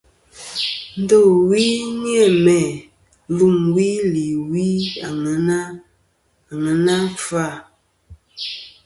[1.01, 1.63] Ndowi
[2.01, 2.59] ni-a mæ
[3.37, 4.65] lumwi li wi
[5.09, 5.57] ŋweyna
[6.55, 7.45] ŋweyn ŋweyn kfa.